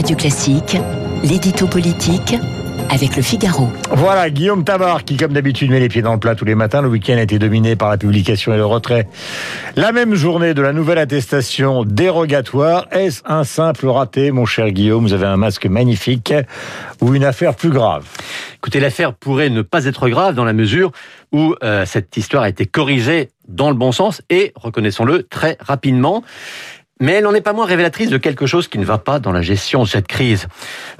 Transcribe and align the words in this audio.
Radio 0.00 0.16
Classique, 0.16 0.78
l'édito 1.22 1.66
politique 1.66 2.34
avec 2.88 3.16
le 3.16 3.22
Figaro. 3.22 3.68
Voilà, 3.90 4.30
Guillaume 4.30 4.64
Tabar, 4.64 5.04
qui 5.04 5.18
comme 5.18 5.34
d'habitude 5.34 5.70
met 5.70 5.78
les 5.78 5.90
pieds 5.90 6.00
dans 6.00 6.14
le 6.14 6.18
plat 6.18 6.34
tous 6.34 6.46
les 6.46 6.54
matins. 6.54 6.80
Le 6.80 6.88
week-end 6.88 7.18
a 7.18 7.20
été 7.20 7.38
dominé 7.38 7.76
par 7.76 7.90
la 7.90 7.98
publication 7.98 8.54
et 8.54 8.56
le 8.56 8.64
retrait. 8.64 9.06
La 9.76 9.92
même 9.92 10.14
journée 10.14 10.54
de 10.54 10.62
la 10.62 10.72
nouvelle 10.72 10.96
attestation 10.96 11.84
dérogatoire. 11.84 12.86
Est-ce 12.92 13.20
un 13.26 13.44
simple 13.44 13.88
raté, 13.88 14.30
mon 14.30 14.46
cher 14.46 14.70
Guillaume? 14.70 15.04
Vous 15.04 15.12
avez 15.12 15.26
un 15.26 15.36
masque 15.36 15.66
magnifique 15.66 16.32
ou 17.02 17.14
une 17.14 17.24
affaire 17.24 17.54
plus 17.54 17.70
grave? 17.70 18.06
Écoutez, 18.54 18.80
l'affaire 18.80 19.12
pourrait 19.12 19.50
ne 19.50 19.60
pas 19.60 19.84
être 19.84 20.08
grave 20.08 20.34
dans 20.34 20.46
la 20.46 20.54
mesure 20.54 20.92
où 21.30 21.54
euh, 21.62 21.84
cette 21.84 22.16
histoire 22.16 22.44
a 22.44 22.48
été 22.48 22.64
corrigée 22.64 23.28
dans 23.48 23.68
le 23.68 23.76
bon 23.76 23.92
sens 23.92 24.22
et, 24.30 24.52
reconnaissons-le, 24.56 25.24
très 25.24 25.58
rapidement 25.60 26.22
mais 27.00 27.12
elle 27.12 27.24
n'en 27.24 27.34
est 27.34 27.40
pas 27.40 27.52
moins 27.52 27.66
révélatrice 27.66 28.10
de 28.10 28.18
quelque 28.18 28.46
chose 28.46 28.68
qui 28.68 28.78
ne 28.78 28.84
va 28.84 28.98
pas 28.98 29.18
dans 29.18 29.32
la 29.32 29.42
gestion 29.42 29.82
de 29.82 29.88
cette 29.88 30.06
crise. 30.06 30.46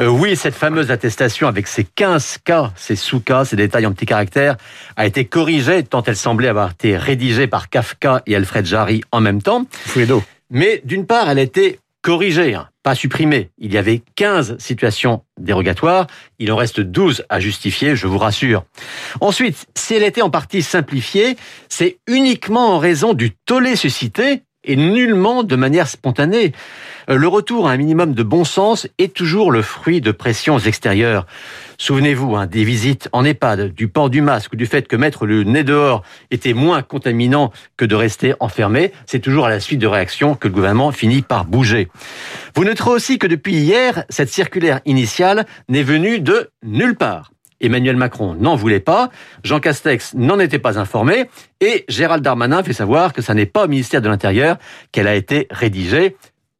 Euh, 0.00 0.08
oui, 0.08 0.34
cette 0.34 0.54
fameuse 0.54 0.90
attestation 0.90 1.46
avec 1.46 1.66
ses 1.66 1.84
15 1.84 2.38
cas, 2.44 2.72
ses 2.74 2.96
sous-cas, 2.96 3.44
ses 3.44 3.56
détails 3.56 3.86
en 3.86 3.92
petits 3.92 4.06
caractères, 4.06 4.56
a 4.96 5.06
été 5.06 5.26
corrigée 5.26 5.82
tant 5.82 6.02
elle 6.02 6.16
semblait 6.16 6.48
avoir 6.48 6.72
été 6.72 6.96
rédigée 6.96 7.46
par 7.46 7.68
Kafka 7.68 8.22
et 8.26 8.34
Alfred 8.34 8.64
Jarry 8.64 9.02
en 9.12 9.20
même 9.20 9.42
temps. 9.42 9.66
d'eau. 10.06 10.22
Mais 10.50 10.80
d'une 10.84 11.06
part, 11.06 11.28
elle 11.30 11.38
a 11.38 11.42
été 11.42 11.78
corrigée, 12.02 12.54
hein, 12.54 12.68
pas 12.82 12.94
supprimée. 12.94 13.50
Il 13.58 13.72
y 13.72 13.78
avait 13.78 14.02
15 14.16 14.56
situations 14.58 15.22
dérogatoires, 15.38 16.06
il 16.38 16.50
en 16.50 16.56
reste 16.56 16.80
12 16.80 17.24
à 17.28 17.40
justifier, 17.40 17.94
je 17.94 18.06
vous 18.06 18.18
rassure. 18.18 18.64
Ensuite, 19.20 19.66
si 19.76 19.94
elle 19.94 20.02
était 20.02 20.22
en 20.22 20.30
partie 20.30 20.62
simplifiée, 20.62 21.36
c'est 21.68 21.98
uniquement 22.06 22.74
en 22.74 22.78
raison 22.78 23.12
du 23.12 23.32
tollé 23.32 23.76
suscité 23.76 24.42
et 24.64 24.76
nullement 24.76 25.42
de 25.42 25.56
manière 25.56 25.88
spontanée. 25.88 26.52
Euh, 27.08 27.16
le 27.16 27.28
retour 27.28 27.68
à 27.68 27.72
un 27.72 27.76
minimum 27.76 28.14
de 28.14 28.22
bon 28.22 28.44
sens 28.44 28.86
est 28.98 29.14
toujours 29.14 29.50
le 29.50 29.62
fruit 29.62 30.00
de 30.00 30.12
pressions 30.12 30.58
extérieures. 30.58 31.26
Souvenez-vous 31.78 32.36
hein, 32.36 32.46
des 32.46 32.64
visites 32.64 33.08
en 33.12 33.24
EHPAD, 33.24 33.72
du 33.72 33.88
port 33.88 34.10
du 34.10 34.20
masque 34.20 34.52
ou 34.52 34.56
du 34.56 34.66
fait 34.66 34.86
que 34.86 34.96
mettre 34.96 35.26
le 35.26 35.44
nez 35.44 35.64
dehors 35.64 36.02
était 36.30 36.52
moins 36.52 36.82
contaminant 36.82 37.52
que 37.76 37.84
de 37.84 37.94
rester 37.94 38.34
enfermé. 38.40 38.92
C'est 39.06 39.20
toujours 39.20 39.46
à 39.46 39.50
la 39.50 39.60
suite 39.60 39.80
de 39.80 39.86
réactions 39.86 40.34
que 40.34 40.48
le 40.48 40.54
gouvernement 40.54 40.92
finit 40.92 41.22
par 41.22 41.46
bouger. 41.46 41.88
Vous 42.54 42.64
noterez 42.64 42.90
aussi 42.90 43.18
que 43.18 43.26
depuis 43.26 43.54
hier, 43.54 44.04
cette 44.10 44.30
circulaire 44.30 44.80
initiale 44.84 45.46
n'est 45.68 45.82
venue 45.82 46.20
de 46.20 46.50
nulle 46.62 46.96
part. 46.96 47.30
Emmanuel 47.60 47.96
Macron 47.96 48.34
n'en 48.34 48.56
voulait 48.56 48.80
pas, 48.80 49.10
Jean 49.44 49.60
Castex 49.60 50.14
n'en 50.14 50.38
était 50.38 50.58
pas 50.58 50.78
informé, 50.78 51.28
et 51.60 51.84
Gérald 51.88 52.22
Darmanin 52.22 52.62
fait 52.62 52.72
savoir 52.72 53.12
que 53.12 53.22
ça 53.22 53.34
n'est 53.34 53.46
pas 53.46 53.64
au 53.64 53.68
ministère 53.68 54.02
de 54.02 54.08
l'Intérieur 54.08 54.56
qu'elle 54.92 55.08
a 55.08 55.14
été 55.14 55.46
rédigée. 55.50 56.16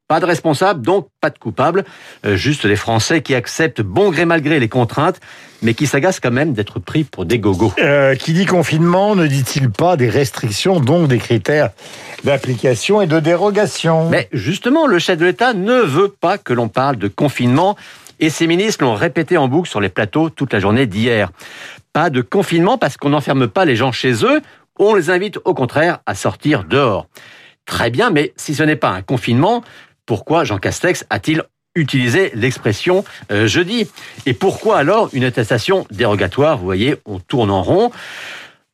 Pas 0.09 0.19
de 0.19 0.27
responsable, 0.27 0.85
donc 0.85 1.07
pas 1.21 1.31
de 1.31 1.39
coupable, 1.39 1.85
euh, 2.27 2.35
juste 2.35 2.67
des 2.67 2.75
Français 2.75 3.23
qui 3.23 3.33
acceptent 3.33 3.81
bon 3.81 4.11
gré 4.11 4.25
mal 4.25 4.43
gré 4.43 4.59
les 4.59 4.69
contraintes, 4.69 5.21
mais 5.63 5.73
qui 5.73 5.87
s'agacent 5.87 6.19
quand 6.19 6.33
même 6.33 6.53
d'être 6.53 6.81
pris 6.81 7.05
pour 7.05 7.27
des 7.27 7.39
gogos. 7.39 7.73
Euh, 7.79 8.17
qui 8.17 8.33
dit 8.33 8.45
confinement 8.45 9.15
ne 9.15 9.29
dit-il 9.29 9.71
pas 9.71 9.97
des 9.97 10.11
restrictions, 10.11 10.81
donc 10.81 11.07
des 11.07 11.19
critères 11.19 11.71
d'application 12.25 13.01
et 13.01 13.07
de 13.07 13.21
dérogation? 13.21 14.09
Mais 14.09 14.29
justement, 14.33 14.89
le 14.89 14.99
chef 14.99 15.17
de 15.17 15.27
l'État 15.27 15.55
ne 15.55 15.81
veut 15.81 16.13
pas 16.21 16.39
que 16.39 16.53
l'on 16.53 16.67
parle 16.67 16.97
de 16.97 17.07
confinement 17.07 17.77
et 18.21 18.31
ces 18.31 18.47
ministres 18.47 18.85
l'ont 18.85 18.95
répété 18.95 19.37
en 19.37 19.49
boucle 19.49 19.69
sur 19.69 19.81
les 19.81 19.89
plateaux 19.89 20.31
toute 20.31 20.53
la 20.53 20.61
journée 20.61 20.87
d'hier. 20.87 21.33
Pas 21.93 22.11
de 22.11 22.21
confinement 22.21 22.79
parce 22.79 22.97
qu'on 22.97 23.11
n'enferme 23.11 23.49
pas 23.49 23.65
les 23.65 23.77
gens 23.77 23.93
chez 23.93 24.25
eux, 24.25 24.41
on 24.79 24.95
les 24.95 25.11
invite 25.11 25.39
au 25.45 25.55
contraire 25.55 25.99
à 26.07 26.15
sortir 26.15 26.65
dehors. 26.65 27.07
Très 27.67 27.91
bien, 27.91 28.11
mais 28.11 28.33
si 28.37 28.55
ce 28.55 28.63
n'est 28.63 28.77
pas 28.77 28.91
un 28.91 29.03
confinement, 29.03 29.63
pourquoi 30.07 30.45
Jean 30.45 30.59
Castex 30.59 31.05
a-t-il 31.11 31.43
utilisé 31.75 32.33
l'expression 32.35 33.05
euh, 33.31 33.47
jeudi? 33.47 33.89
Et 34.27 34.33
pourquoi 34.33 34.79
alors 34.79 35.09
une 35.13 35.25
attestation 35.25 35.87
dérogatoire? 35.91 36.59
Vous 36.59 36.65
voyez, 36.65 36.97
on 37.07 37.21
tourne 37.21 37.51
en 37.51 37.63
rond 37.63 37.91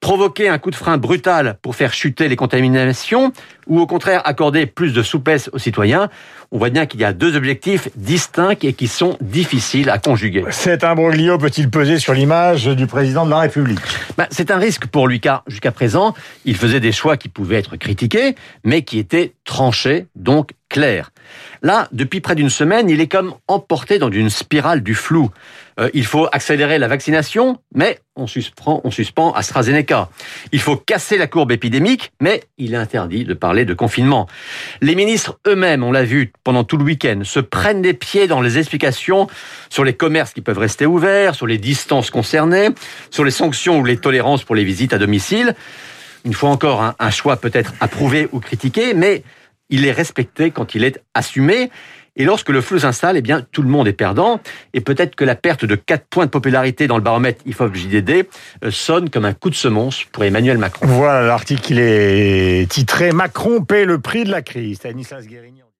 provoquer 0.07 0.49
un 0.49 0.59
coup 0.59 0.71
de 0.71 0.77
frein 0.77 0.99
brutal 0.99 1.59
pour 1.63 1.75
faire 1.75 1.93
chuter 1.93 2.29
les 2.29 2.37
contaminations 2.37 3.33
ou 3.67 3.81
au 3.81 3.89
contraire 3.89 4.23
accorder 4.25 4.65
plus 4.67 4.93
de 4.93 5.03
souplesse 5.03 5.51
aux 5.53 5.59
citoyens, 5.59 6.11
on 6.53 6.59
voit 6.59 6.71
bien 6.71 6.87
qu'il 6.87 7.01
y 7.01 7.05
a 7.05 7.13
deux 7.13 7.35
objectifs 7.35 7.89
distincts 7.97 8.55
et 8.63 8.73
qui 8.73 8.87
sont 8.87 9.17
difficiles 9.21 9.91
à 9.91 9.99
conjuguer. 9.99 10.45
Cet 10.51 10.85
imbroglio 10.85 11.39
peut-il 11.39 11.71
peser 11.71 11.99
sur 11.99 12.15
l'image 12.15 12.67
du 12.67 12.87
président 12.87 13.27
de 13.27 13.31
la 13.31 13.41
République? 13.41 13.81
Ben, 14.17 14.29
C'est 14.31 14.53
un 14.53 14.59
risque 14.59 14.87
pour 14.87 15.09
lui 15.09 15.19
car 15.19 15.43
jusqu'à 15.49 15.73
présent, 15.73 16.15
il 16.45 16.55
faisait 16.55 16.79
des 16.79 16.93
choix 16.93 17.17
qui 17.17 17.29
pouvaient 17.29 17.59
être 17.59 17.75
critiqués 17.75 18.37
mais 18.63 18.83
qui 18.83 19.01
étaient 19.01 19.33
tranchés, 19.45 20.07
donc 20.15 20.51
Là, 21.63 21.89
depuis 21.93 22.21
près 22.21 22.35
d'une 22.35 22.51
semaine, 22.51 22.89
il 22.91 23.01
est 23.01 23.09
comme 23.09 23.35
emporté 23.49 23.99
dans 23.99 24.11
une 24.11 24.31
spirale 24.31 24.83
du 24.83 24.95
flou. 24.95 25.31
Euh, 25.79 25.91
il 25.95 26.07
faut 26.07 26.27
accélérer 26.33 26.79
la 26.79 26.89
vaccination, 26.89 27.59
mais 27.75 27.99
on 28.15 28.27
suspend, 28.27 28.83
on 28.85 29.33
AstraZeneca. 29.33 30.09
Il 30.53 30.61
faut 30.61 30.77
casser 30.77 31.19
la 31.19 31.27
courbe 31.27 31.53
épidémique, 31.53 32.13
mais 32.21 32.43
il 32.57 32.75
est 32.75 32.79
interdit 32.79 33.25
de 33.25 33.35
parler 33.35 33.65
de 33.65 33.75
confinement. 33.75 34.27
Les 34.81 34.95
ministres 34.95 35.39
eux-mêmes, 35.47 35.83
on 35.83 35.93
l'a 35.93 36.05
vu 36.05 36.33
pendant 36.45 36.65
tout 36.65 36.79
le 36.79 36.85
week-end, 36.85 37.21
se 37.25 37.41
prennent 37.41 37.83
les 37.83 37.95
pieds 37.95 38.27
dans 38.27 38.41
les 38.41 38.59
explications 38.59 39.27
sur 39.69 39.85
les 39.85 39.93
commerces 39.95 40.33
qui 40.33 40.41
peuvent 40.41 40.59
rester 40.59 40.87
ouverts, 40.87 41.35
sur 41.35 41.47
les 41.47 41.59
distances 41.59 42.11
concernées, 42.11 42.71
sur 43.11 43.25
les 43.25 43.31
sanctions 43.31 43.79
ou 43.79 43.85
les 43.85 43.99
tolérances 43.99 44.45
pour 44.45 44.55
les 44.55 44.65
visites 44.65 44.93
à 44.93 44.99
domicile. 44.99 45.55
Une 46.25 46.35
fois 46.35 46.51
encore, 46.51 46.95
un 46.99 47.11
choix 47.11 47.37
peut-être 47.37 47.73
approuvé 47.81 48.29
ou 48.33 48.41
critiqué, 48.41 48.95
mais 48.95 49.23
il 49.71 49.87
est 49.87 49.93
respecté 49.93 50.51
quand 50.51 50.75
il 50.75 50.85
est 50.85 51.03
assumé. 51.15 51.71
Et 52.19 52.25
lorsque 52.25 52.49
le 52.49 52.63
flou 52.63 52.79
s'installe, 52.79 53.17
eh 53.17 53.23
bien, 53.23 53.43
tout 53.53 53.63
le 53.63 53.69
monde 53.69 53.87
est 53.89 53.93
perdant. 53.93 54.41
Et 54.73 54.81
peut-être 54.81 55.15
que 55.15 55.25
la 55.25 55.35
perte 55.35 55.65
de 55.65 55.75
4 55.75 56.07
points 56.09 56.25
de 56.25 56.31
popularité 56.31 56.87
dans 56.87 56.97
le 56.97 57.03
baromètre 57.03 57.43
IFOP 57.47 57.75
JDD 57.75 58.27
euh, 58.65 58.71
sonne 58.71 59.11
comme 59.11 59.27
un 59.27 59.35
coup 59.35 59.51
de 59.51 59.55
semonce 59.55 60.05
pour 60.05 60.25
Emmanuel 60.25 60.57
Macron. 60.57 60.87
Voilà, 60.87 61.27
l'article 61.27 61.73
il 61.73 61.79
est 61.79 62.71
titré 62.71 63.13
Macron 63.13 63.63
paie 63.63 63.85
le 63.85 63.99
prix 63.99 64.25
de 64.25 64.31
la 64.31 64.43
crise. 64.43 64.81